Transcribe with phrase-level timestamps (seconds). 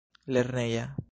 [0.27, 0.91] lerneja